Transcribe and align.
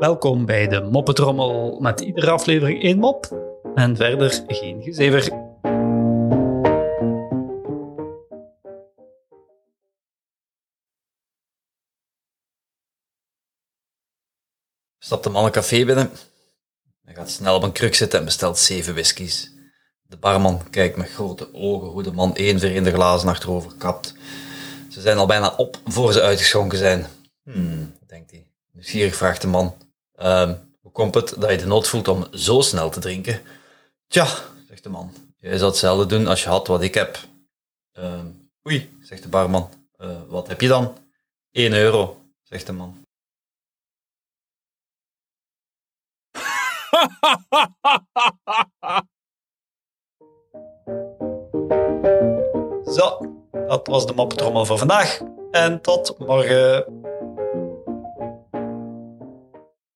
Welkom 0.00 0.46
bij 0.46 0.68
de 0.68 0.80
Moppetrommel 0.80 1.78
met 1.80 2.00
iedere 2.00 2.30
aflevering 2.30 2.82
één 2.82 2.98
mop 2.98 3.26
en 3.74 3.96
verder 3.96 4.42
geen 4.46 4.82
gezever. 4.82 5.22
Stapt 14.98 15.24
de 15.24 15.30
man 15.30 15.44
een 15.44 15.50
café 15.50 15.84
binnen. 15.84 16.10
Hij 17.04 17.14
gaat 17.14 17.30
snel 17.30 17.54
op 17.54 17.62
een 17.62 17.72
kruk 17.72 17.94
zitten 17.94 18.18
en 18.18 18.24
bestelt 18.24 18.58
zeven 18.58 18.92
whiskies. 18.92 19.52
De 20.02 20.16
barman 20.16 20.70
kijkt 20.70 20.96
met 20.96 21.10
grote 21.10 21.54
ogen 21.54 21.88
hoe 21.88 22.02
de 22.02 22.12
man 22.12 22.34
één 22.34 22.58
vreemde 22.58 22.92
glazen 22.92 23.28
achterover 23.28 23.72
kapt. 23.78 24.14
Ze 24.90 25.00
zijn 25.00 25.18
al 25.18 25.26
bijna 25.26 25.54
op 25.56 25.76
voor 25.84 26.12
ze 26.12 26.22
uitgeschonken 26.22 26.78
zijn. 26.78 27.06
Hmm, 27.52 27.94
denkt 28.06 28.30
hij. 28.30 28.46
Nieuwsgierig 28.72 29.14
vraagt 29.16 29.40
de 29.40 29.46
man. 29.46 29.74
"Ehm, 30.14 30.54
hoe 30.80 30.92
komt 30.92 31.14
het 31.14 31.34
dat 31.38 31.50
je 31.50 31.56
de 31.56 31.66
nood 31.66 31.88
voelt 31.88 32.08
om 32.08 32.26
zo 32.32 32.60
snel 32.60 32.90
te 32.90 33.00
drinken? 33.00 33.42
Tja, 34.06 34.26
zegt 34.68 34.82
de 34.82 34.88
man. 34.88 35.12
Jij 35.38 35.56
zou 35.58 35.70
hetzelfde 35.70 36.06
doen 36.06 36.26
als 36.26 36.42
je 36.42 36.48
had 36.48 36.66
wat 36.66 36.82
ik 36.82 36.94
heb. 36.94 37.18
"Ehm, 37.92 38.26
oei, 38.66 38.98
zegt 39.02 39.22
de 39.22 39.28
barman. 39.28 39.70
"Eh, 39.96 40.22
wat 40.28 40.48
heb 40.48 40.60
je 40.60 40.68
dan? 40.68 40.96
1 41.50 41.72
euro, 41.72 42.22
zegt 42.42 42.66
de 42.66 42.72
man. 42.72 43.04
Zo, 52.96 53.18
dat 53.52 53.86
was 53.86 54.06
de 54.06 54.12
Moppetrommel 54.14 54.66
voor 54.66 54.78
vandaag. 54.78 55.20
En 55.50 55.80
tot 55.80 56.18
morgen. 56.18 56.99